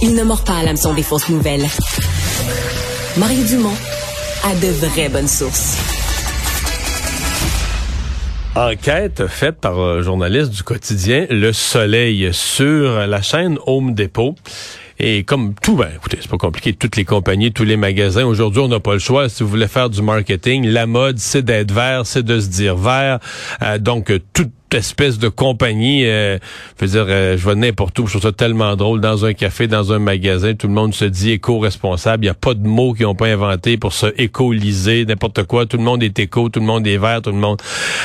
Il 0.00 0.14
ne 0.14 0.22
mord 0.22 0.44
pas 0.44 0.58
à 0.58 0.62
l'hameçon 0.62 0.94
des 0.94 1.02
fausses 1.02 1.28
nouvelles. 1.28 1.66
Mario 3.16 3.44
Dumont 3.44 3.74
a 4.44 4.54
de 4.54 4.68
vraies 4.68 5.08
bonnes 5.08 5.26
sources. 5.26 5.76
Enquête 8.54 9.26
faite 9.26 9.56
par 9.60 9.78
un 9.80 10.02
journaliste 10.02 10.50
du 10.50 10.62
quotidien 10.62 11.26
Le 11.30 11.52
Soleil 11.52 12.28
sur 12.32 13.06
la 13.08 13.22
chaîne 13.22 13.58
Home 13.66 13.94
Depot. 13.94 14.36
Et 15.00 15.24
comme 15.24 15.54
tout, 15.54 15.76
ben, 15.76 15.88
écoutez, 15.94 16.18
c'est 16.20 16.30
pas 16.30 16.38
compliqué. 16.38 16.72
Toutes 16.72 16.96
les 16.96 17.04
compagnies, 17.04 17.52
tous 17.52 17.64
les 17.64 17.76
magasins, 17.76 18.24
aujourd'hui, 18.24 18.60
on 18.60 18.68
n'a 18.68 18.80
pas 18.80 18.94
le 18.94 18.98
choix. 19.00 19.28
Si 19.28 19.42
vous 19.42 19.48
voulez 19.48 19.68
faire 19.68 19.90
du 19.90 20.02
marketing, 20.02 20.66
la 20.66 20.86
mode, 20.86 21.18
c'est 21.18 21.42
d'être 21.42 21.72
vert, 21.72 22.02
c'est 22.04 22.24
de 22.24 22.38
se 22.40 22.48
dire 22.48 22.76
vert. 22.76 23.18
Euh, 23.62 23.78
donc, 23.78 24.12
tout 24.32 24.50
espèce 24.74 25.18
de 25.18 25.28
compagnie. 25.28 26.06
Euh, 26.06 26.38
je 26.78 26.84
veux 26.84 26.90
dire, 26.92 27.06
euh, 27.08 27.36
je 27.36 27.42
vois 27.42 27.54
n'importe 27.54 27.98
où, 27.98 28.06
je 28.06 28.12
trouve 28.12 28.22
ça 28.22 28.32
tellement 28.32 28.76
drôle. 28.76 29.00
Dans 29.00 29.24
un 29.24 29.32
café, 29.32 29.66
dans 29.66 29.92
un 29.92 29.98
magasin, 29.98 30.54
tout 30.54 30.68
le 30.68 30.74
monde 30.74 30.94
se 30.94 31.04
dit 31.04 31.32
éco-responsable. 31.32 32.24
Il 32.24 32.26
n'y 32.26 32.30
a 32.30 32.34
pas 32.34 32.54
de 32.54 32.66
mots 32.66 32.92
qu'ils 32.92 33.06
n'ont 33.06 33.14
pas 33.14 33.26
inventé 33.26 33.76
pour 33.76 33.92
se 33.92 34.06
éco-liser, 34.16 35.04
n'importe 35.04 35.44
quoi. 35.44 35.66
Tout 35.66 35.76
le 35.76 35.82
monde 35.82 36.02
est 36.02 36.18
éco, 36.18 36.48
tout 36.48 36.60
le 36.60 36.66
monde 36.66 36.86
est 36.86 36.98
vert, 36.98 37.22
tout 37.22 37.30
le 37.30 37.36
monde. 37.36 37.60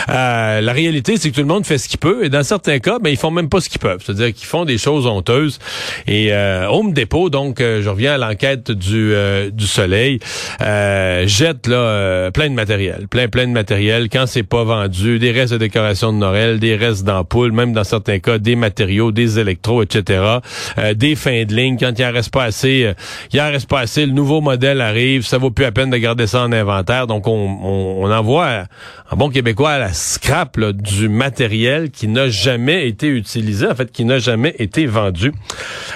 Euh, 0.09 0.61
la 0.61 0.73
réalité, 0.73 1.17
c'est 1.17 1.29
que 1.29 1.35
tout 1.35 1.41
le 1.41 1.47
monde 1.47 1.65
fait 1.65 1.77
ce 1.77 1.87
qu'il 1.87 1.99
peut. 1.99 2.25
Et 2.25 2.29
dans 2.29 2.43
certains 2.43 2.79
cas, 2.79 2.99
ben, 2.99 3.09
ils 3.09 3.17
font 3.17 3.31
même 3.31 3.49
pas 3.49 3.61
ce 3.61 3.69
qu'ils 3.69 3.81
peuvent. 3.81 4.01
C'est-à-dire 4.03 4.33
qu'ils 4.33 4.47
font 4.47 4.65
des 4.65 4.77
choses 4.77 5.05
honteuses. 5.05 5.59
Et 6.07 6.33
euh, 6.33 6.67
Home 6.69 6.93
Depot, 6.93 7.29
donc, 7.29 7.61
euh, 7.61 7.81
je 7.81 7.89
reviens 7.89 8.13
à 8.13 8.17
l'enquête 8.17 8.71
du, 8.71 9.13
du 9.51 9.67
Soleil, 9.67 10.19
jette 10.59 11.67
là 11.67 12.31
plein 12.31 12.49
de 12.49 12.55
matériel. 12.55 13.07
Plein, 13.09 13.27
plein 13.27 13.47
de 13.47 13.51
matériel. 13.51 14.09
Quand 14.09 14.25
c'est 14.27 14.43
pas 14.43 14.63
vendu, 14.63 15.19
des 15.19 15.31
restes 15.31 15.53
de 15.53 15.57
décoration 15.57 16.13
de 16.13 16.17
Noël, 16.17 16.52
des 16.59 16.75
restes 16.75 17.03
d'ampoules, 17.03 17.51
même 17.51 17.73
dans 17.73 17.83
certains 17.83 18.19
cas, 18.19 18.37
des 18.37 18.55
matériaux, 18.55 19.11
des 19.11 19.39
électros, 19.39 19.83
etc. 19.83 20.39
Euh, 20.77 20.93
des 20.93 21.15
fins 21.15 21.43
de 21.45 21.53
ligne. 21.53 21.77
Quand 21.79 21.91
il 21.97 22.05
en 22.05 22.11
reste 22.11 22.31
pas 22.31 22.43
assez, 22.43 22.85
euh, 22.85 22.93
il 23.31 23.41
en 23.41 23.49
reste 23.51 23.69
pas 23.69 23.81
assez, 23.81 24.05
le 24.05 24.11
nouveau 24.11 24.41
modèle 24.41 24.81
arrive, 24.81 25.25
ça 25.25 25.37
vaut 25.37 25.51
plus 25.51 25.63
la 25.63 25.71
peine 25.71 25.89
de 25.89 25.97
garder 25.97 26.27
ça 26.27 26.43
en 26.43 26.51
inventaire. 26.51 27.07
Donc, 27.07 27.27
on, 27.27 27.59
on, 27.63 28.11
envoie, 28.11 28.65
en 29.11 29.15
bon 29.15 29.29
québécois, 29.29 29.71
à 29.71 29.79
la 29.79 29.93
scrap 29.93 30.59
du 30.59 31.09
matériel 31.09 31.89
qui 31.89 32.07
n'a 32.07 32.29
jamais 32.29 32.87
été 32.87 33.07
utilisé, 33.07 33.67
en 33.67 33.75
fait, 33.75 33.91
qui 33.91 34.05
n'a 34.05 34.19
jamais 34.19 34.55
été 34.59 34.85
vendu. 34.85 35.31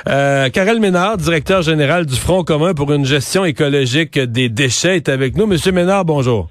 Euh, 0.08 0.50
Karel 0.50 0.80
Ménard, 0.80 1.18
directeur 1.18 1.62
général 1.62 2.06
du 2.06 2.16
Front 2.16 2.44
commun 2.44 2.74
pour 2.74 2.92
une 2.92 3.06
gestion 3.06 3.46
écologique 3.46 4.20
des 4.20 4.50
déchets, 4.50 4.98
est 4.98 5.10
avec 5.10 5.36
nous. 5.36 5.46
Monsieur 5.46 5.72
Ménard, 5.72 6.06
bonjour. 6.06 6.50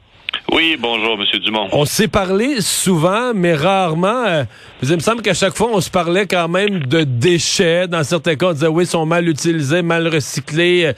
Oui, 0.52 0.76
bonjour, 0.78 1.18
Monsieur 1.18 1.38
Dumont. 1.38 1.68
On 1.72 1.84
s'est 1.84 2.08
parlé 2.08 2.60
souvent, 2.60 3.32
mais 3.34 3.54
rarement. 3.54 4.24
Euh, 4.26 4.44
il 4.82 4.94
me 4.94 5.00
semble 5.00 5.22
qu'à 5.22 5.34
chaque 5.34 5.54
fois, 5.54 5.68
on 5.72 5.80
se 5.80 5.90
parlait 5.90 6.26
quand 6.26 6.48
même 6.48 6.84
de 6.84 7.02
déchets. 7.02 7.88
Dans 7.88 8.04
certains 8.04 8.36
cas, 8.36 8.46
on 8.46 8.52
disait 8.52 8.66
oui, 8.68 8.84
ils 8.84 8.88
sont 8.88 9.06
mal 9.06 9.28
utilisés, 9.28 9.82
mal 9.82 10.06
recyclés. 10.08 10.92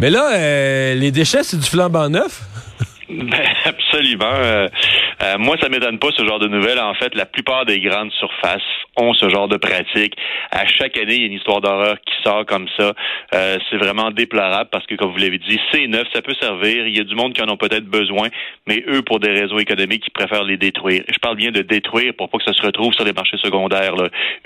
Mais 0.00 0.10
là, 0.10 0.32
euh, 0.34 0.94
les 0.94 1.10
déchets, 1.10 1.42
c'est 1.42 1.58
du 1.58 1.68
flambant 1.68 2.08
neuf? 2.08 2.40
Ben, 3.08 3.46
absolument. 3.64 4.24
Euh, 4.34 4.68
euh, 5.22 5.38
moi, 5.38 5.56
ça 5.60 5.68
m'étonne 5.68 5.98
pas 5.98 6.08
ce 6.16 6.24
genre 6.24 6.38
de 6.38 6.48
nouvelles. 6.48 6.78
En 6.78 6.94
fait, 6.94 7.14
la 7.14 7.24
plupart 7.24 7.64
des 7.64 7.80
grandes 7.80 8.12
surfaces 8.12 8.60
ont 8.96 9.14
ce 9.14 9.28
genre 9.28 9.48
de 9.48 9.56
pratique. 9.56 10.14
À 10.50 10.66
chaque 10.66 10.96
année, 10.98 11.14
il 11.14 11.20
y 11.20 11.24
a 11.24 11.26
une 11.26 11.32
histoire 11.32 11.60
d'horreur 11.60 11.96
qui 12.04 12.14
sort 12.22 12.44
comme 12.46 12.66
ça. 12.76 12.92
Euh, 13.34 13.58
c'est 13.70 13.78
vraiment 13.78 14.10
déplorable 14.10 14.68
parce 14.70 14.86
que, 14.86 14.94
comme 14.94 15.12
vous 15.12 15.18
l'avez 15.18 15.38
dit, 15.38 15.58
c'est 15.72 15.86
neuf, 15.86 16.06
ça 16.12 16.20
peut 16.20 16.34
servir. 16.40 16.86
Il 16.86 16.96
y 16.96 17.00
a 17.00 17.04
du 17.04 17.14
monde 17.14 17.32
qui 17.32 17.42
en 17.42 17.48
ont 17.48 17.56
peut-être 17.56 17.86
besoin, 17.86 18.28
mais 18.66 18.84
eux, 18.88 19.02
pour 19.02 19.18
des 19.20 19.30
raisons 19.30 19.58
économiques, 19.58 20.04
ils 20.06 20.12
préfèrent 20.12 20.44
les 20.44 20.58
détruire. 20.58 21.02
Je 21.08 21.18
parle 21.18 21.36
bien 21.36 21.50
de 21.50 21.62
détruire 21.62 22.12
pour 22.16 22.28
pas 22.28 22.38
que 22.38 22.44
ça 22.44 22.52
se 22.52 22.62
retrouve 22.62 22.92
sur 22.92 23.04
les 23.04 23.12
marchés 23.12 23.38
secondaires, 23.38 23.94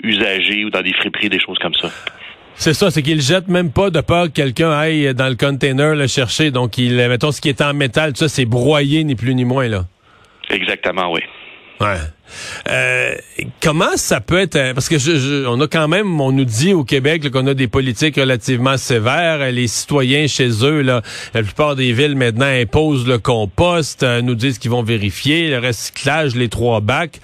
usagés 0.03 0.63
ou 0.63 0.69
dans 0.69 0.81
des 0.81 0.93
friperies, 0.93 1.29
des 1.29 1.39
choses 1.39 1.57
comme 1.59 1.73
ça. 1.73 1.89
C'est 2.55 2.73
ça, 2.73 2.91
c'est 2.91 3.01
qu'il 3.01 3.21
jette 3.21 3.47
même 3.47 3.71
pas 3.71 3.89
de 3.89 4.01
peur 4.01 4.25
que 4.25 4.33
quelqu'un 4.33 4.71
aille 4.71 5.13
dans 5.15 5.29
le 5.29 5.35
container 5.35 5.95
le 5.95 6.07
chercher. 6.07 6.51
Donc, 6.51 6.77
il, 6.77 6.95
mettons, 6.95 7.31
ce 7.31 7.41
qui 7.41 7.49
est 7.49 7.61
en 7.61 7.73
métal, 7.73 8.13
tout 8.13 8.19
ça, 8.19 8.29
c'est 8.29 8.45
broyé, 8.45 9.03
ni 9.03 9.15
plus 9.15 9.33
ni 9.33 9.45
moins, 9.45 9.67
là. 9.67 9.85
Exactement, 10.51 11.11
oui. 11.11 11.21
Ouais. 11.81 11.97
Euh, 12.69 13.15
comment 13.61 13.97
ça 13.97 14.21
peut 14.21 14.39
être 14.39 14.55
euh, 14.55 14.73
parce 14.73 14.87
que 14.87 14.99
je, 14.99 15.47
on 15.47 15.59
a 15.59 15.67
quand 15.67 15.87
même 15.87 16.21
on 16.21 16.31
nous 16.31 16.45
dit 16.45 16.73
au 16.73 16.83
Québec 16.83 17.29
qu'on 17.31 17.47
a 17.47 17.53
des 17.55 17.67
politiques 17.67 18.17
relativement 18.17 18.77
sévères 18.77 19.51
les 19.51 19.67
citoyens 19.67 20.27
chez 20.27 20.49
eux 20.63 20.81
là 20.81 21.01
la 21.33 21.41
plupart 21.41 21.75
des 21.75 21.91
villes 21.91 22.15
maintenant 22.15 22.45
imposent 22.45 23.07
le 23.07 23.17
compost 23.17 24.03
euh, 24.03 24.21
nous 24.21 24.35
disent 24.35 24.59
qu'ils 24.59 24.71
vont 24.71 24.83
vérifier 24.83 25.49
le 25.49 25.57
recyclage 25.57 26.35
les 26.35 26.47
trois 26.47 26.79
bacs 26.79 27.19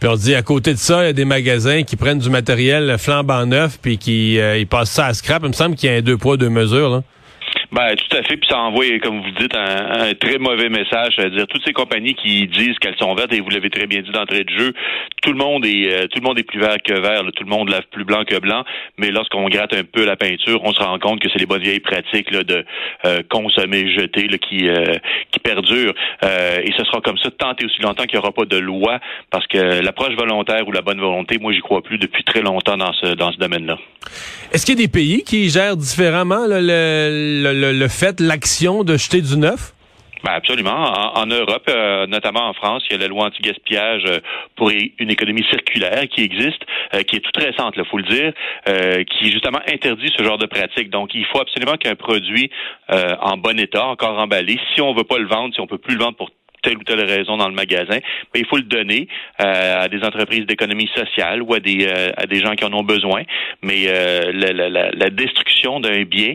puis 0.00 0.08
on 0.08 0.16
dit 0.16 0.34
à 0.34 0.42
côté 0.42 0.74
de 0.74 0.78
ça 0.78 1.04
il 1.04 1.06
y 1.06 1.10
a 1.10 1.14
des 1.14 1.24
magasins 1.24 1.84
qui 1.84 1.96
prennent 1.96 2.18
du 2.18 2.30
matériel 2.30 2.96
flambant 2.98 3.46
neuf 3.46 3.78
puis 3.80 3.96
qui 3.96 4.34
ils 4.34 4.66
passent 4.66 4.90
ça 4.90 5.06
à 5.06 5.14
scrap 5.14 5.42
il 5.44 5.48
me 5.48 5.54
semble 5.54 5.76
qu'il 5.76 5.88
y 5.88 5.94
a 5.94 5.96
un 5.96 6.02
deux 6.02 6.18
poids 6.18 6.36
deux 6.36 6.50
mesures 6.50 6.90
là. 6.90 7.02
Ben, 7.72 7.94
tout 7.94 8.16
à 8.16 8.22
fait. 8.22 8.36
Puis 8.36 8.48
ça 8.48 8.58
envoie, 8.58 8.98
comme 9.00 9.20
vous 9.20 9.30
dites, 9.38 9.54
un, 9.54 10.12
très 10.14 10.38
mauvais 10.38 10.68
message. 10.68 11.14
C'est-à-dire 11.16 11.46
toutes 11.46 11.64
ces 11.64 11.72
compagnies 11.72 12.14
qui 12.14 12.48
disent 12.48 12.78
qu'elles 12.80 12.96
sont 12.98 13.14
vertes, 13.14 13.32
et 13.32 13.40
vous 13.40 13.50
l'avez 13.50 13.70
très 13.70 13.86
bien 13.86 14.00
dit 14.00 14.10
d'entrée 14.10 14.44
de 14.44 14.50
jeu, 14.50 14.72
tout 15.22 15.32
le 15.32 15.38
monde 15.38 15.64
est 15.64 15.88
euh, 15.88 16.06
tout 16.08 16.18
le 16.20 16.24
monde 16.24 16.38
est 16.38 16.44
plus 16.44 16.58
vert 16.58 16.78
que 16.84 16.92
vert. 16.92 17.22
Tout 17.36 17.44
le 17.44 17.50
monde 17.50 17.68
lave 17.68 17.84
plus 17.92 18.04
blanc 18.04 18.24
que 18.24 18.38
blanc. 18.38 18.64
Mais 18.98 19.10
lorsqu'on 19.10 19.48
gratte 19.48 19.72
un 19.74 19.84
peu 19.84 20.04
la 20.04 20.16
peinture, 20.16 20.60
on 20.64 20.72
se 20.72 20.80
rend 20.80 20.98
compte 20.98 21.20
que 21.20 21.28
c'est 21.32 21.38
les 21.38 21.46
bonnes 21.46 21.62
vieilles 21.62 21.80
pratiques 21.80 22.30
là, 22.32 22.42
de 22.42 22.64
euh, 23.04 23.22
consommer, 23.28 23.92
jeter 23.94 24.26
là, 24.26 24.38
qui 24.38 24.68
euh, 24.68 24.96
qui 25.30 25.38
perdurent. 25.38 25.94
et 26.22 26.72
ce 26.76 26.84
sera 26.84 27.00
comme 27.00 27.18
ça 27.18 27.30
tant 27.30 27.54
et 27.60 27.64
aussi 27.64 27.80
longtemps 27.82 28.04
qu'il 28.04 28.18
n'y 28.18 28.22
aura 28.22 28.32
pas 28.32 28.44
de 28.44 28.58
loi, 28.58 28.98
parce 29.30 29.46
que 29.46 29.80
l'approche 29.80 30.14
volontaire 30.16 30.66
ou 30.66 30.72
la 30.72 30.82
bonne 30.82 31.00
volonté, 31.00 31.38
moi, 31.38 31.52
j'y 31.52 31.60
crois 31.60 31.82
plus 31.82 31.98
depuis 31.98 32.24
très 32.24 32.42
longtemps 32.42 32.76
dans 32.76 32.92
ce 32.94 33.14
dans 33.14 33.32
ce 33.32 33.38
domaine-là. 33.38 33.78
Est-ce 34.52 34.66
qu'il 34.66 34.78
y 34.78 34.82
a 34.82 34.86
des 34.86 34.90
pays 34.90 35.22
qui 35.22 35.48
gèrent 35.48 35.76
différemment 35.76 36.46
le, 36.48 36.60
le 37.42 37.59
le, 37.60 37.88
fait, 37.88 38.20
l'action 38.20 38.84
de 38.84 38.96
jeter 38.96 39.20
du 39.20 39.36
neuf? 39.36 39.72
Ben 40.22 40.32
absolument. 40.32 41.16
En, 41.16 41.26
Europe, 41.26 41.64
euh, 41.68 42.06
notamment 42.06 42.46
en 42.46 42.52
France, 42.52 42.82
il 42.88 42.92
y 42.92 42.96
a 42.96 42.98
la 42.98 43.08
loi 43.08 43.26
anti-gaspillage 43.26 44.02
euh, 44.06 44.18
pour 44.54 44.70
une 44.70 45.10
économie 45.10 45.44
circulaire 45.48 46.04
qui 46.08 46.22
existe, 46.22 46.62
euh, 46.94 47.02
qui 47.02 47.16
est 47.16 47.20
toute 47.20 47.36
récente, 47.38 47.74
il 47.76 47.84
faut 47.86 47.96
le 47.96 48.02
dire, 48.04 48.32
qui 49.06 49.30
justement 49.30 49.60
interdit 49.66 50.12
ce 50.16 50.22
genre 50.22 50.38
de 50.38 50.46
pratique. 50.46 50.90
Donc, 50.90 51.14
il 51.14 51.24
faut 51.26 51.40
absolument 51.40 51.76
qu'un 51.76 51.94
produit 51.94 52.50
en 52.88 53.36
bon 53.36 53.58
état, 53.58 53.86
encore 53.86 54.18
emballé, 54.18 54.58
si 54.74 54.80
on 54.80 54.92
veut 54.92 55.04
pas 55.04 55.18
le 55.18 55.26
vendre, 55.26 55.54
si 55.54 55.60
on 55.60 55.66
peut 55.66 55.78
plus 55.78 55.94
le 55.94 56.04
vendre 56.04 56.16
pour 56.16 56.30
telle 56.62 56.78
ou 56.78 56.84
telle 56.84 57.04
raison 57.04 57.36
dans 57.36 57.48
le 57.48 57.54
magasin, 57.54 57.98
mais 58.34 58.40
il 58.40 58.46
faut 58.46 58.56
le 58.56 58.62
donner 58.62 59.08
euh, 59.40 59.82
à 59.82 59.88
des 59.88 60.02
entreprises 60.02 60.46
d'économie 60.46 60.90
sociale 60.94 61.42
ou 61.42 61.54
à 61.54 61.60
des 61.60 61.86
euh, 61.86 62.10
à 62.16 62.26
des 62.26 62.40
gens 62.40 62.54
qui 62.54 62.64
en 62.64 62.72
ont 62.72 62.82
besoin. 62.82 63.22
Mais 63.62 63.84
euh, 63.88 64.32
la, 64.32 65.10
destruction 65.10 65.80
d'un 65.80 66.04
bien 66.04 66.34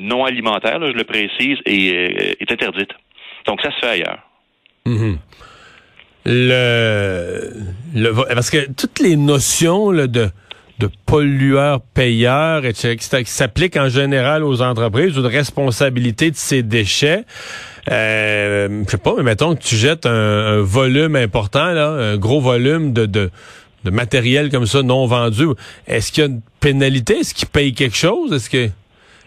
non 0.00 0.24
alimentaire, 0.24 0.80
je 0.80 0.92
le 0.92 1.04
précise, 1.04 1.58
est, 1.66 2.40
est, 2.40 2.52
interdite. 2.52 2.90
Donc 3.46 3.60
ça 3.62 3.70
se 3.70 3.78
fait 3.78 3.88
ailleurs. 3.88 4.18
Mm-hmm. 4.86 5.16
Le, 6.26 7.50
le 7.94 8.34
parce 8.34 8.50
que 8.50 8.70
toutes 8.72 8.98
les 9.00 9.16
notions 9.16 9.90
là, 9.90 10.06
de 10.06 10.28
de 10.78 10.90
pollueurs-payeurs, 11.06 12.64
etc., 12.64 12.96
qui 13.24 13.30
s'appliquent 13.30 13.76
en 13.76 13.88
général 13.88 14.44
aux 14.44 14.62
entreprises 14.62 15.18
ou 15.18 15.22
de 15.22 15.28
responsabilité 15.28 16.30
de 16.30 16.36
ces 16.36 16.62
déchets. 16.62 17.24
Euh, 17.90 18.84
je 18.84 18.90
sais 18.90 18.98
pas, 18.98 19.14
mais 19.16 19.22
mettons 19.22 19.54
que 19.54 19.62
tu 19.62 19.76
jettes 19.76 20.06
un, 20.06 20.60
volume 20.60 21.16
important, 21.16 21.72
là, 21.72 21.88
un 21.88 22.16
gros 22.16 22.40
volume 22.40 22.92
de, 22.92 23.06
de, 23.06 23.30
de 23.84 23.90
matériel 23.90 24.50
comme 24.50 24.66
ça 24.66 24.82
non 24.82 25.06
vendu, 25.06 25.46
est-ce 25.86 26.12
qu'il 26.12 26.22
y 26.22 26.26
a 26.26 26.30
une 26.30 26.40
pénalité? 26.60 27.20
Est-ce 27.20 27.34
qu'ils 27.34 27.48
payent 27.48 27.74
quelque 27.74 27.96
chose? 27.96 28.32
Est-ce 28.32 28.50
que 28.50 28.68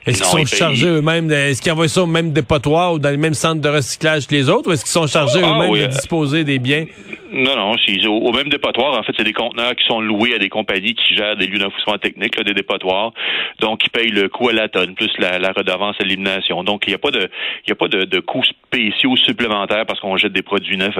est-ce 0.05 0.17
qu'ils 0.17 0.45
sont 0.45 0.45
chargés 0.45 0.87
eux-mêmes? 0.87 1.31
Est-ce 1.31 1.61
qu'ils 1.61 1.71
envoient 1.71 1.87
ça 1.87 2.03
au 2.03 2.07
même 2.07 2.31
dépotoir 2.31 2.93
ou 2.93 2.99
dans 2.99 3.09
les 3.09 3.17
mêmes 3.17 3.33
centres 3.33 3.61
de 3.61 3.69
recyclage 3.69 4.27
que 4.27 4.35
les 4.35 4.49
autres? 4.49 4.69
Ou 4.69 4.73
est-ce 4.73 4.83
qu'ils 4.83 4.91
sont 4.91 5.07
chargés 5.07 5.41
ah, 5.43 5.49
eux-mêmes 5.49 5.87
de 5.87 5.87
disposer 5.87 6.43
des 6.43 6.59
biens? 6.59 6.85
Non, 7.33 7.55
non, 7.55 7.71
au, 7.71 8.09
au 8.09 8.33
même 8.33 8.49
dépotoir, 8.49 8.99
en 8.99 9.03
fait, 9.03 9.13
c'est 9.15 9.23
des 9.23 9.31
conteneurs 9.31 9.73
qui 9.75 9.85
sont 9.85 10.01
loués 10.01 10.35
à 10.35 10.37
des 10.37 10.49
compagnies 10.49 10.95
qui 10.95 11.15
gèrent 11.15 11.37
des 11.37 11.47
lieux 11.47 11.59
d'enfouissement 11.59 11.97
technique, 11.97 12.35
là, 12.35 12.43
des 12.43 12.53
dépotoirs. 12.53 13.13
Donc, 13.61 13.85
ils 13.85 13.89
payent 13.89 14.11
le 14.11 14.27
coût 14.27 14.49
à 14.49 14.53
la 14.53 14.67
tonne, 14.67 14.95
plus 14.95 15.11
la, 15.17 15.39
la 15.39 15.53
redevance 15.53 15.95
à 15.99 16.03
l'élimination. 16.03 16.65
Donc, 16.65 16.83
il 16.87 16.89
n'y 16.89 16.95
a 16.95 16.97
pas 16.97 17.11
de 17.11 17.29
il 17.65 17.71
a 17.71 17.75
pas 17.75 17.87
de, 17.87 18.03
de 18.03 18.19
coûts 18.19 18.43
spéciaux 18.43 19.15
supplémentaires 19.15 19.85
parce 19.85 20.01
qu'on 20.01 20.17
jette 20.17 20.33
des 20.33 20.41
produits 20.41 20.75
neufs. 20.75 20.99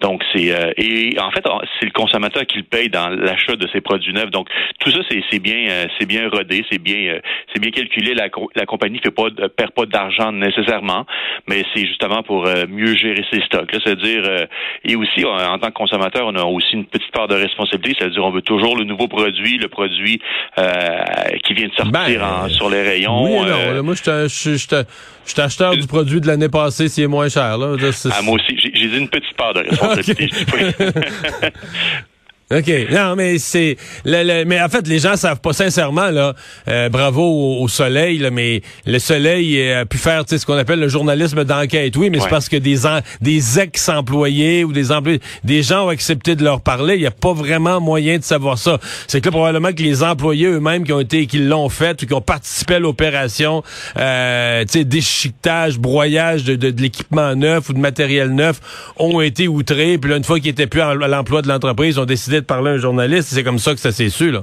Donc, 0.00 0.24
c'est 0.32 0.50
euh, 0.52 0.72
et 0.76 1.16
en 1.20 1.30
fait, 1.30 1.44
c'est 1.78 1.86
le 1.86 1.92
consommateur 1.92 2.44
qui 2.46 2.58
le 2.58 2.64
paye 2.64 2.88
dans 2.88 3.08
l'achat 3.08 3.54
de 3.54 3.68
ces 3.72 3.80
produits 3.80 4.12
neufs. 4.12 4.30
Donc, 4.30 4.48
tout 4.80 4.90
ça, 4.90 4.98
c'est 5.08 5.38
bien 5.38 5.68
euh, 5.68 5.86
c'est 5.98 6.06
bien 6.06 6.28
rodé, 6.28 6.64
c'est 6.70 6.82
bien 6.82 7.14
euh, 7.14 7.20
c'est 7.54 7.60
bien 7.60 7.70
calculé. 7.70 8.14
La, 8.14 8.28
la 8.54 8.66
compagnie 8.66 8.98
fait 8.98 9.10
pas 9.10 9.28
perd 9.56 9.72
pas 9.72 9.86
d'argent 9.86 10.32
nécessairement, 10.32 11.06
mais 11.48 11.62
c'est 11.74 11.86
justement 11.86 12.22
pour 12.22 12.44
mieux 12.68 12.96
gérer 12.96 13.24
ses 13.30 13.40
stocks. 13.42 13.70
C'est-à-dire 13.72 14.46
et 14.84 14.96
aussi 14.96 15.24
en 15.24 15.58
tant 15.58 15.70
consommateur, 15.70 16.26
on 16.26 16.34
a 16.34 16.44
aussi 16.44 16.74
une 16.74 16.84
petite 16.86 17.12
part 17.12 17.28
de 17.28 17.34
responsabilité. 17.34 17.96
C'est-à-dire, 17.98 18.24
on 18.24 18.30
veut 18.30 18.42
toujours 18.42 18.76
le 18.76 18.84
nouveau 18.84 19.08
produit, 19.08 19.58
le 19.58 19.68
produit 19.68 20.20
euh, 20.58 21.00
qui 21.44 21.54
vient 21.54 21.68
de 21.68 21.74
sortir 21.74 21.92
ben, 21.92 22.48
sur 22.48 22.68
les 22.68 22.82
rayons. 22.82 23.24
Oui, 23.24 23.48
non. 23.48 23.56
Euh, 23.56 23.82
moi, 23.82 23.94
je 23.94 24.26
suis 24.28 25.40
acheteur 25.40 25.76
du 25.76 25.86
produit 25.86 26.20
de 26.20 26.26
l'année 26.26 26.48
passée 26.48 26.88
s'il 26.88 27.04
est 27.04 27.08
moins 27.08 27.28
cher. 27.28 27.56
Là. 27.58 27.76
Ah, 28.10 28.22
moi 28.22 28.34
aussi, 28.34 28.58
j'ai 28.58 28.88
dit 28.88 28.98
une 28.98 29.08
petite 29.08 29.36
part 29.36 29.54
de 29.54 29.60
responsabilité. 29.68 30.28
OK. 32.50 32.70
Non, 32.90 33.14
mais 33.14 33.38
c'est. 33.38 33.76
mais 34.06 34.60
en 34.60 34.68
fait, 34.70 34.86
les 34.88 34.98
gens 34.98 35.16
savent 35.16 35.40
pas 35.40 35.52
sincèrement, 35.52 36.10
là. 36.10 36.34
Euh, 36.68 36.88
bravo 36.88 37.60
au, 37.60 37.68
soleil, 37.68 38.18
là, 38.18 38.30
mais 38.30 38.62
le 38.86 38.98
soleil 38.98 39.70
a 39.70 39.84
pu 39.84 39.98
faire 39.98 40.22
ce 40.26 40.44
qu'on 40.46 40.56
appelle 40.56 40.80
le 40.80 40.88
journalisme 40.88 41.44
d'enquête. 41.44 41.94
Oui, 41.96 42.08
mais 42.08 42.20
c'est 42.20 42.28
parce 42.28 42.48
que 42.48 42.56
des 42.56 42.78
des 43.20 43.60
ex-employés 43.60 44.64
ou 44.64 44.72
des 44.72 44.92
employés, 44.92 45.20
des 45.44 45.62
gens 45.62 45.86
ont 45.86 45.88
accepté 45.88 46.36
de 46.36 46.44
leur 46.44 46.62
parler. 46.62 46.94
Il 46.94 47.00
n'y 47.00 47.06
a 47.06 47.10
pas 47.10 47.34
vraiment 47.34 47.80
moyen 47.80 48.18
de 48.18 48.24
savoir 48.24 48.56
ça. 48.56 48.78
C'est 49.08 49.20
que 49.20 49.26
là, 49.26 49.32
probablement 49.32 49.72
que 49.72 49.82
les 49.82 50.02
employés 50.02 50.46
eux-mêmes 50.46 50.84
qui 50.84 50.92
ont 50.92 51.00
été, 51.00 51.26
qui 51.26 51.38
l'ont 51.38 51.68
fait 51.68 52.02
ou 52.02 52.06
qui 52.06 52.14
ont 52.14 52.22
participé 52.22 52.74
à 52.74 52.78
l'opération, 52.78 53.62
euh, 53.98 54.64
tu 54.64 54.78
sais, 54.78 54.84
déchiquetage, 54.84 55.78
broyage 55.78 56.44
de, 56.44 56.56
de, 56.56 56.80
l'équipement 56.80 57.34
neuf 57.34 57.68
ou 57.68 57.74
de 57.74 57.78
matériel 57.78 58.30
neuf, 58.30 58.60
ont 58.96 59.20
été 59.20 59.48
outrés. 59.48 59.98
Puis 59.98 60.10
là, 60.10 60.16
une 60.16 60.24
fois 60.24 60.40
qu'ils 60.40 60.50
étaient 60.50 60.66
plus 60.66 60.80
à 60.80 60.94
l'emploi 60.94 61.42
de 61.42 61.48
l'entreprise, 61.48 61.98
ont 61.98 62.04
décidé 62.06 62.37
de 62.40 62.46
parler 62.46 62.70
à 62.70 62.74
un 62.74 62.78
journaliste. 62.78 63.28
C'est 63.28 63.44
comme 63.44 63.58
ça 63.58 63.72
que 63.72 63.80
ça 63.80 63.92
s'est 63.92 64.08
su, 64.08 64.30
là. 64.30 64.42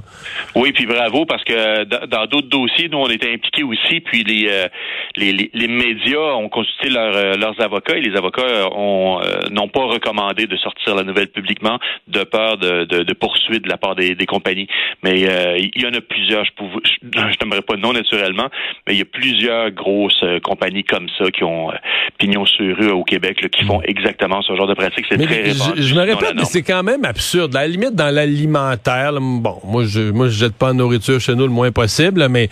Oui, 0.54 0.72
puis 0.72 0.86
bravo, 0.86 1.26
parce 1.26 1.44
que 1.44 1.84
dans 1.84 2.26
d'autres 2.26 2.48
dossiers, 2.48 2.88
nous, 2.88 2.98
on 2.98 3.08
était 3.08 3.32
impliqués 3.32 3.62
aussi, 3.62 4.00
puis 4.00 4.24
les, 4.24 4.48
euh, 4.48 4.68
les, 5.16 5.50
les, 5.52 5.68
médias 5.68 6.34
ont 6.36 6.48
consulté 6.48 6.88
euh, 6.96 7.36
leurs 7.36 7.60
avocats 7.60 7.96
et 7.96 8.00
les 8.00 8.16
avocats 8.16 8.42
euh, 8.42 8.68
ont 8.72 9.20
n'ont 9.50 9.68
pas 9.68 9.84
recommandé 9.84 10.46
de 10.46 10.56
sortir 10.56 10.94
la 10.94 11.02
nouvelle 11.02 11.28
publiquement 11.28 11.78
de 12.08 12.24
peur 12.24 12.58
de, 12.58 12.84
de, 12.84 13.02
de 13.02 13.12
poursuite 13.14 13.64
de 13.64 13.68
la 13.68 13.76
part 13.76 13.94
des, 13.94 14.14
des 14.14 14.26
compagnies. 14.26 14.68
Mais 15.02 15.20
il 15.20 15.82
y 15.82 15.86
en 15.86 15.92
a 15.92 16.00
plusieurs, 16.00 16.44
je 16.44 16.52
ne 16.62 17.30
je 17.32 17.36
t'aimerais 17.36 17.62
pas 17.62 17.76
de 17.76 17.80
nom 17.80 17.92
naturellement, 17.92 18.48
mais 18.86 18.94
il 18.94 18.98
y 18.98 19.02
a 19.02 19.06
plusieurs 19.06 19.70
grosses 19.70 20.24
compagnies 20.42 20.84
comme 20.84 21.08
ça 21.18 21.30
qui 21.30 21.44
ont 21.44 21.70
pignon 22.18 22.46
sur 22.46 22.76
rue 22.76 22.90
au 22.90 23.04
Québec, 23.04 23.48
qui 23.50 23.64
font 23.64 23.82
exactement 23.82 24.42
ce 24.42 24.54
genre 24.54 24.66
de 24.66 24.74
pratique. 24.74 25.06
C'est 25.08 25.18
très 25.18 25.42
répandu. 25.42 25.82
Je, 25.82 25.82
je 25.82 25.94
me 25.94 26.00
répète, 26.00 26.34
mais 26.36 26.44
c'est 26.44 26.62
quand 26.62 26.82
même 26.82 27.04
absurde. 27.04 27.54
À 27.56 27.62
la 27.62 27.68
limite, 27.68 27.85
dans 27.90 28.14
l'alimentaire, 28.14 29.12
bon, 29.20 29.60
moi 29.64 29.84
je 29.84 30.10
moi 30.10 30.28
je 30.28 30.38
jette 30.38 30.54
pas 30.54 30.72
de 30.72 30.78
nourriture 30.78 31.20
chez 31.20 31.34
nous 31.34 31.44
le 31.44 31.52
moins 31.52 31.72
possible, 31.72 32.28
mais 32.28 32.50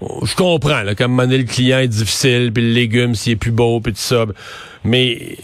je 0.00 0.34
comprends 0.34 0.82
là, 0.82 0.94
comme 0.94 1.20
le 1.20 1.42
client 1.44 1.78
est 1.78 1.88
difficile, 1.88 2.52
puis 2.52 2.62
le 2.62 2.72
légume 2.72 3.14
s'il 3.14 3.32
est 3.32 3.36
plus 3.36 3.50
beau, 3.50 3.80
puis 3.80 3.92
tout 3.92 3.98
ça. 3.98 4.26
Mais 4.84 5.36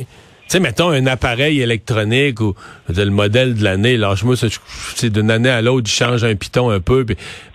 tu 0.50 0.56
sais, 0.56 0.60
mettons 0.60 0.90
un 0.90 1.06
appareil 1.06 1.60
électronique 1.60 2.40
ou 2.40 2.54
le 2.88 3.10
modèle 3.10 3.54
de 3.54 3.62
l'année, 3.62 3.96
lâche-moi, 3.96 4.34
c'est 4.96 5.10
d'une 5.10 5.30
année 5.30 5.48
à 5.48 5.62
l'autre, 5.62 5.88
il 5.88 5.96
change 5.96 6.24
un 6.24 6.34
piton 6.34 6.70
un 6.70 6.80
peu. 6.80 7.06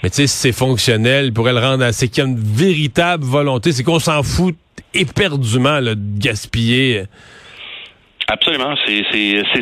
mais 0.02 0.10
tu 0.10 0.16
sais, 0.16 0.28
si 0.28 0.38
c'est 0.38 0.52
fonctionnel, 0.54 1.26
il 1.26 1.34
pourrait 1.34 1.54
le 1.54 1.60
rendre 1.60 1.84
assez 1.84 2.08
qu'il 2.08 2.24
y 2.24 2.28
a 2.28 2.30
une 2.30 2.40
véritable 2.40 3.26
volonté. 3.26 3.74
C'est 3.74 3.84
qu'on 3.84 4.00
s'en 4.00 4.24
fout 4.24 4.56
éperdument 4.94 5.82
là, 5.82 5.94
de 5.96 6.20
gaspiller. 6.20 7.04
Absolument, 8.28 8.74
c'est 8.88 9.04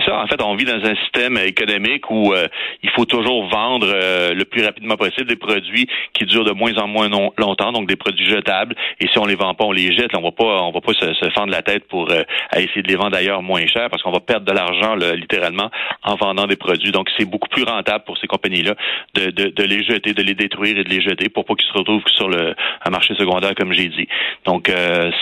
ça. 0.06 0.24
En 0.24 0.27
fait, 0.27 0.42
on 0.42 0.56
vit 0.56 0.63
dans 0.63 0.81
un 0.86 0.95
système 0.95 1.38
économique 1.38 2.10
où 2.10 2.33
euh, 2.33 2.48
il 2.81 2.89
faut 2.92 3.04
toujours 3.04 3.45
vendre 3.50 3.88
euh, 3.94 4.33
le 4.33 4.45
plus 4.45 4.63
rapidement 4.63 4.95
possible 4.95 5.27
des 5.27 5.36
produits 5.36 5.88
qui 6.13 6.25
durent 6.25 6.45
de 6.45 6.54
moins 6.54 6.74
en 6.77 6.88
moins 6.88 7.10
longtemps, 7.38 7.74
donc 7.74 7.89
des 7.89 7.98
produits 7.98 8.25
jetables. 8.25 8.74
Et 9.01 9.07
si 9.10 9.19
on 9.19 9.25
les 9.25 9.36
vend 9.36 9.54
pas, 9.54 9.65
on 9.65 9.74
les 9.74 9.94
jette. 9.94 10.15
On 10.15 10.21
va 10.21 10.31
pas, 10.31 10.62
on 10.62 10.71
va 10.71 10.80
pas 10.80 10.94
se, 10.94 11.13
se 11.13 11.30
fendre 11.31 11.51
la 11.51 11.62
tête 11.62 11.89
pour 11.89 12.10
euh, 12.10 12.24
essayer 12.56 12.81
de 12.81 12.88
les 12.88 12.95
vendre 12.95 13.18
ailleurs 13.18 13.42
moins 13.42 13.65
cher 13.68 13.89
parce 13.89 14.01
qu'on 14.01 14.12
va 14.12 14.21
perdre 14.21 14.45
de 14.45 14.54
l'argent 14.54 14.95
littéralement 14.95 15.69
en 16.04 16.16
vendant 16.16 16.48
des 16.48 16.56
produits. 16.56 16.92
Donc, 16.92 17.09
c'est 17.18 17.25
beaucoup 17.25 17.50
plus 17.50 17.63
rentable 17.63 18.06
pour 18.06 18.18
ces 18.18 18.27
compagnies-là 18.27 18.75
de, 19.16 19.30
de, 19.30 19.63
les 19.63 19.83
jeter, 19.83 20.13
de 20.13 20.24
les 20.24 20.36
détruire 20.36 20.77
et 20.77 20.86
de 20.86 20.89
les 20.89 21.01
jeter 21.01 21.27
pour 21.27 21.44
pas 21.44 21.56
qu'ils 21.56 21.68
se 21.68 21.77
retrouvent 21.77 22.01
sur 22.16 22.30
le 22.30 22.56
un 22.86 22.89
marché 22.89 23.13
secondaire, 23.16 23.56
comme 23.56 23.74
j'ai 23.74 23.89
dit. 23.89 24.07
Donc, 24.45 24.71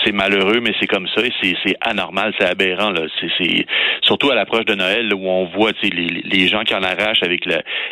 c'est 0.04 0.12
malheureux, 0.12 0.60
mais 0.60 0.72
c'est 0.80 0.86
comme 0.86 1.08
ça 1.14 1.22
et 1.22 1.32
c'est 1.40 1.76
anormal, 1.80 2.32
c'est 2.38 2.46
aberrant. 2.46 2.90
Là 2.90 3.02
surtout 4.02 4.30
à 4.30 4.34
l'approche 4.34 4.64
de 4.64 4.74
Noël 4.74 5.12
où 5.14 5.26
on 5.26 5.46
voit 5.46 5.72
les, 5.82 6.48
gens 6.48 6.62
qui 6.64 6.74
en 6.74 6.82
arrachent 6.82 7.22
avec 7.22 7.46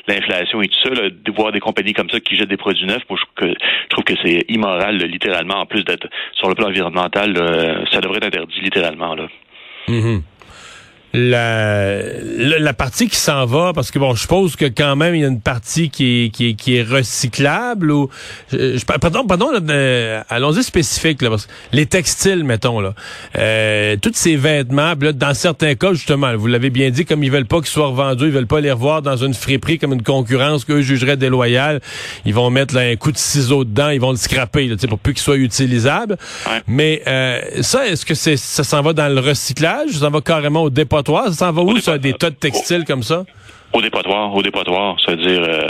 l'inflation 0.08 0.62
et 0.62 0.68
tout 0.68 0.78
ça, 0.82 0.90
de 0.90 1.32
voir 1.32 1.52
des 1.52 1.60
compagnies 1.60 1.92
comme 1.92 2.10
ça 2.10 2.20
qui 2.20 2.36
jettent 2.36 2.48
des 2.48 2.56
produits 2.56 2.86
neufs, 2.86 3.02
moi, 3.08 3.18
je, 3.18 3.54
trouve 3.88 4.04
que 4.04 4.14
c'est 4.22 4.44
immoral, 4.48 4.96
littéralement, 4.96 5.56
en 5.56 5.66
plus 5.66 5.84
d'être 5.84 6.08
sur 6.34 6.48
le 6.48 6.54
plan 6.54 6.68
environnemental, 6.68 7.34
ça 7.92 8.00
devrait 8.00 8.18
être 8.18 8.26
interdit 8.26 8.60
littéralement. 8.60 9.16
Mm-hmm 9.88 10.20
la, 11.12 12.02
la, 12.38 12.72
partie 12.72 13.08
qui 13.08 13.16
s'en 13.16 13.44
va, 13.44 13.72
parce 13.72 13.90
que 13.90 13.98
bon, 13.98 14.14
je 14.14 14.20
suppose 14.20 14.54
que 14.54 14.66
quand 14.66 14.94
même 14.94 15.16
il 15.16 15.22
y 15.22 15.24
a 15.24 15.28
une 15.28 15.40
partie 15.40 15.90
qui 15.90 16.26
est, 16.26 16.30
qui 16.30 16.50
est, 16.50 16.54
qui 16.54 16.76
est 16.76 16.82
recyclable 16.82 17.90
ou 17.90 18.08
je, 18.52 18.84
pardon, 18.84 19.26
pardon, 19.26 19.48
allons-y 20.28 20.62
spécifique 20.62 21.20
là, 21.22 21.30
parce 21.30 21.46
que 21.46 21.50
les 21.72 21.86
textiles, 21.86 22.44
mettons 22.44 22.78
là, 22.78 22.94
euh, 23.36 23.96
tous 24.00 24.12
ces 24.14 24.36
vêtements, 24.36 24.94
là, 25.00 25.12
dans 25.12 25.34
certains 25.34 25.74
cas 25.74 25.94
justement, 25.94 26.36
vous 26.36 26.46
l'avez 26.46 26.70
bien 26.70 26.90
dit, 26.90 27.04
comme 27.04 27.24
ils 27.24 27.30
veulent 27.30 27.44
pas 27.44 27.58
qu'ils 27.58 27.66
soient 27.66 27.88
revendus, 27.88 28.26
ils 28.26 28.30
veulent 28.30 28.46
pas 28.46 28.60
les 28.60 28.70
revoir 28.70 29.02
dans 29.02 29.16
une 29.16 29.34
friperie 29.34 29.78
comme 29.78 29.92
une 29.92 30.04
concurrence 30.04 30.64
qu'eux 30.64 30.82
jugeraient 30.82 31.16
déloyale, 31.16 31.80
ils 32.24 32.34
vont 32.34 32.50
mettre 32.50 32.74
là, 32.76 32.82
un 32.82 32.94
coup 32.94 33.10
de 33.10 33.18
ciseau 33.18 33.64
dedans, 33.64 33.88
ils 33.88 34.00
vont 34.00 34.12
le 34.12 34.16
scraper 34.16 34.68
là, 34.68 34.76
pour 34.88 34.98
plus 35.00 35.14
qu'il 35.14 35.22
soit 35.22 35.36
utilisable. 35.36 36.16
Mais 36.68 37.02
euh, 37.08 37.40
ça, 37.62 37.88
est-ce 37.88 38.06
que 38.06 38.14
c'est 38.14 38.36
ça 38.36 38.62
s'en 38.62 38.80
va 38.82 38.92
dans 38.92 39.12
le 39.12 39.20
recyclage, 39.20 39.90
ça 39.90 40.08
va 40.08 40.20
carrément 40.20 40.62
au 40.62 40.70
dépôt 40.70 40.99
ça 41.06 41.32
s'en 41.32 41.52
va 41.52 41.62
où, 41.62 41.78
ça, 41.78 41.98
des 41.98 42.12
tas 42.12 42.30
de 42.30 42.36
textiles 42.36 42.84
comme 42.84 43.02
ça? 43.02 43.24
Au 43.72 43.80
dépotoir, 43.80 44.34
au 44.34 44.42
dépotoir, 44.42 44.96
c'est-à-dire 45.04 45.44
euh, 45.44 45.68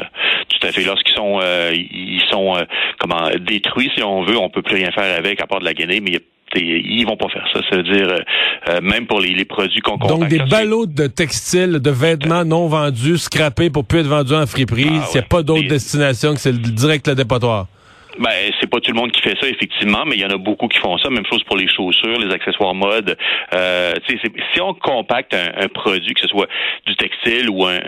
tout 0.48 0.66
à 0.66 0.72
fait. 0.72 0.84
Lorsqu'ils 0.84 1.14
sont, 1.14 1.38
euh, 1.42 1.70
ils 1.74 2.22
sont 2.30 2.56
euh, 2.56 2.62
comment 2.98 3.28
détruits, 3.38 3.90
si 3.94 4.02
on 4.02 4.24
veut, 4.24 4.38
on 4.38 4.48
peut 4.48 4.62
plus 4.62 4.76
rien 4.76 4.90
faire 4.90 5.18
avec 5.18 5.40
à 5.42 5.46
part 5.46 5.60
de 5.60 5.66
la 5.66 5.74
guenille, 5.74 6.00
mais 6.00 6.18
ils 6.56 7.04
vont 7.04 7.16
pas 7.16 7.28
faire 7.28 7.46
ça. 7.52 7.60
Ça 7.70 7.76
veut 7.76 7.82
dire 7.82 8.08
même 8.82 9.06
pour 9.06 9.20
les, 9.20 9.44
produits 9.44 9.80
qu'on 9.80 9.96
Donc 9.96 10.26
des 10.28 10.40
ballots 10.40 10.86
de 10.86 11.06
textiles, 11.06 11.78
de 11.78 11.90
vêtements 11.90 12.44
non 12.44 12.66
vendus, 12.66 13.18
scrapés 13.18 13.70
pour 13.70 13.84
plus 13.84 14.00
être 14.00 14.06
vendus 14.06 14.34
en 14.34 14.46
friperie. 14.46 14.88
Ah 14.90 15.04
il 15.10 15.12
n'y 15.12 15.20
a 15.20 15.22
pas 15.22 15.42
d'autre 15.42 15.68
destination 15.68 16.34
que 16.34 16.40
c'est 16.40 16.52
direct 16.52 17.06
le 17.06 17.14
dépotoir. 17.14 17.66
Ben, 18.18 18.52
c'est 18.60 18.68
pas 18.68 18.80
tout 18.80 18.90
le 18.90 18.96
monde 18.96 19.12
qui 19.12 19.22
fait 19.22 19.36
ça, 19.40 19.48
effectivement, 19.48 20.04
mais 20.04 20.16
il 20.16 20.20
y 20.20 20.24
en 20.24 20.30
a 20.30 20.36
beaucoup 20.36 20.68
qui 20.68 20.78
font 20.78 20.98
ça. 20.98 21.10
Même 21.10 21.26
chose 21.26 21.42
pour 21.44 21.56
les 21.56 21.68
chaussures, 21.68 22.18
les 22.18 22.32
accessoires 22.34 22.74
mode. 22.74 23.16
Euh, 23.54 23.94
si 24.08 24.60
on 24.60 24.74
compacte 24.74 25.34
un, 25.34 25.68
produit, 25.68 26.14
que 26.14 26.20
ce 26.20 26.28
soit 26.28 26.48
du 26.86 26.96
textile 26.96 27.48
ou 27.50 27.64
un, 27.66 27.78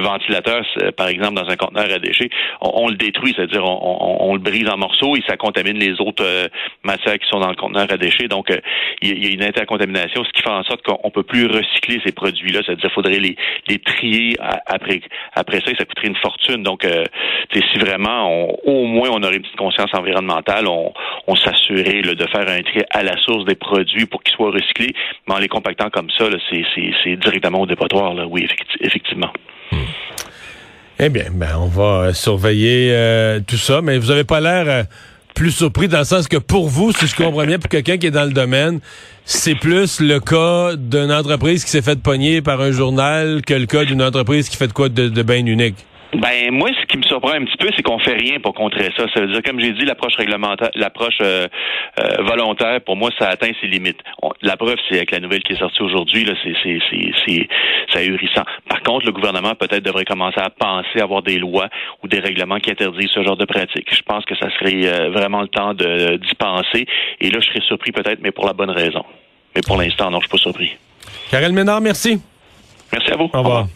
ventilateur, 0.00 0.64
par 0.96 1.08
exemple, 1.08 1.34
dans 1.34 1.48
un 1.48 1.56
conteneur 1.56 1.92
à 1.92 1.98
déchets, 1.98 2.30
on, 2.60 2.88
le 2.88 2.96
détruit, 2.96 3.32
c'est-à-dire 3.36 3.64
on, 3.64 4.34
le 4.34 4.40
brise 4.40 4.68
en 4.68 4.76
morceaux 4.76 5.16
et 5.16 5.22
ça 5.26 5.36
contamine 5.36 5.78
les 5.78 6.00
autres 6.00 6.24
euh, 6.24 6.46
matières 6.82 7.18
qui 7.18 7.28
sont 7.28 7.40
dans 7.40 7.50
le 7.50 7.56
conteneur 7.56 7.86
à 7.90 7.96
déchets. 7.96 8.28
Donc, 8.28 8.50
euh, 8.50 8.58
il 9.02 9.24
y, 9.24 9.28
a 9.28 9.32
une 9.32 9.44
intercontamination, 9.44 10.24
ce 10.24 10.30
qui 10.32 10.42
fait 10.42 10.50
en 10.50 10.64
sorte 10.64 10.82
qu'on 10.82 11.10
peut 11.10 11.22
plus 11.22 11.46
recycler 11.46 12.00
ces 12.04 12.12
produits-là. 12.12 12.60
C'est-à-dire 12.64 12.90
faudrait 12.92 13.20
les, 13.20 13.36
trier 13.78 14.36
après, 14.66 15.00
après 15.34 15.60
ça 15.60 15.70
et 15.70 15.76
ça 15.76 15.84
coûterait 15.84 16.08
une 16.08 16.16
fortune. 16.16 16.62
Donc, 16.62 16.84
euh, 16.84 17.04
si 17.52 17.78
vraiment 17.78 18.48
moins 18.88 19.10
on 19.10 19.22
aurait 19.22 19.36
une 19.36 19.42
petite 19.42 19.56
conscience 19.56 19.90
environnementale, 19.94 20.66
on, 20.66 21.36
s'assurait 21.36 22.02
de 22.02 22.26
faire 22.26 22.48
un 22.48 22.62
tri 22.62 22.82
à 22.90 23.02
la 23.02 23.16
source 23.18 23.44
des 23.44 23.54
produits 23.54 24.06
pour 24.06 24.22
qu'ils 24.22 24.34
soient 24.34 24.50
recyclés, 24.50 24.94
mais 25.26 25.34
en 25.34 25.38
les 25.38 25.48
compactant 25.48 25.88
comme 25.90 26.08
ça, 26.18 26.24
c'est 26.50 27.16
directement 27.16 27.60
au 27.60 27.66
dépotoir, 27.66 28.14
oui, 28.28 28.48
effectivement. 28.80 29.30
Hmm. 29.70 29.76
Eh 30.98 31.08
bien, 31.10 31.26
ben, 31.32 31.56
on 31.60 31.68
va 31.68 32.12
surveiller 32.12 32.90
euh, 32.92 33.40
tout 33.46 33.56
ça, 33.56 33.80
mais 33.82 33.98
vous 33.98 34.10
avez 34.10 34.24
pas 34.24 34.40
l'air... 34.40 34.64
Euh, 34.66 34.82
plus 35.38 35.52
surpris 35.52 35.86
dans 35.86 36.00
le 36.00 36.04
sens 36.04 36.26
que 36.26 36.36
pour 36.36 36.68
vous, 36.68 36.90
si 36.90 37.06
je 37.06 37.14
comprends 37.14 37.46
bien, 37.46 37.60
pour 37.60 37.68
quelqu'un 37.68 37.96
qui 37.96 38.08
est 38.08 38.10
dans 38.10 38.24
le 38.24 38.32
domaine, 38.32 38.80
c'est 39.24 39.54
plus 39.54 40.00
le 40.00 40.18
cas 40.18 40.74
d'une 40.74 41.12
entreprise 41.12 41.64
qui 41.64 41.70
s'est 41.70 41.80
fait 41.80 42.02
pogner 42.02 42.42
par 42.42 42.60
un 42.60 42.72
journal 42.72 43.40
que 43.46 43.54
le 43.54 43.66
cas 43.66 43.84
d'une 43.84 44.02
entreprise 44.02 44.48
qui 44.48 44.56
fait 44.56 44.66
de 44.66 44.72
quoi 44.72 44.88
de, 44.88 45.08
de 45.08 45.22
bien 45.22 45.46
unique. 45.46 45.76
Ben 46.14 46.50
moi, 46.50 46.70
ce 46.80 46.86
qui 46.86 46.96
me 46.96 47.02
surprend 47.02 47.32
un 47.32 47.44
petit 47.44 47.56
peu, 47.58 47.68
c'est 47.76 47.82
qu'on 47.82 47.98
fait 47.98 48.14
rien 48.14 48.40
pour 48.40 48.54
contrer 48.54 48.90
ça. 48.96 49.04
Ça 49.12 49.20
veut 49.20 49.30
dire, 49.30 49.42
comme 49.42 49.60
j'ai 49.60 49.72
dit, 49.72 49.84
l'approche 49.84 50.14
réglementaire, 50.16 50.70
l'approche 50.74 51.18
euh, 51.20 51.46
euh, 52.00 52.22
volontaire, 52.22 52.80
pour 52.80 52.96
moi, 52.96 53.10
ça 53.18 53.28
atteint 53.28 53.50
ses 53.60 53.66
limites. 53.66 54.00
la 54.40 54.56
preuve, 54.56 54.76
c'est 54.88 54.96
avec 54.96 55.10
la 55.10 55.20
nouvelle 55.20 55.42
qui 55.42 55.52
est 55.52 55.58
sortie 55.58 55.82
aujourd'hui, 55.82 56.24
là, 56.24 56.32
c'est 56.42 56.54
c'est 56.62 56.78
c'est 57.26 57.48
c'est 57.92 57.98
ahurissant. 57.98 58.44
Par 58.68 58.82
contre, 58.82 59.04
le 59.04 59.12
gouvernement 59.12 59.54
peut-être 59.54 59.84
devrait 59.84 60.06
commencer 60.06 60.40
à 60.40 60.48
penser 60.48 61.00
à 61.00 61.02
avoir 61.02 61.22
des 61.22 61.38
lois 61.38 61.68
ou 62.02 62.08
des 62.08 62.20
règlements 62.20 62.58
qui 62.58 62.70
interdisent 62.70 63.10
ce 63.14 63.22
genre 63.22 63.36
de 63.36 63.44
pratique. 63.44 63.94
Je 63.94 64.02
pense 64.02 64.24
que 64.24 64.34
ça 64.36 64.48
serait 64.58 64.86
euh, 64.86 65.10
vraiment 65.10 65.42
le 65.42 65.48
temps 65.48 65.74
de 65.74 66.16
d'y 66.16 66.34
penser. 66.36 66.86
Et 67.20 67.30
là, 67.30 67.38
je 67.40 67.48
serais 67.48 67.60
surpris 67.66 67.92
peut-être, 67.92 68.20
mais 68.22 68.30
pour 68.30 68.46
la 68.46 68.54
bonne 68.54 68.70
raison. 68.70 69.04
Mais 69.54 69.60
pour 69.60 69.76
l'instant, 69.76 70.10
non, 70.10 70.20
je 70.20 70.26
suis 70.26 70.30
pas 70.30 70.38
surpris. 70.38 70.76
Karel 71.30 71.52
Ménard, 71.52 71.82
merci. 71.82 72.18
Merci 72.92 73.12
à 73.12 73.16
vous. 73.16 73.30
Au 73.32 73.38
revoir. 73.38 73.66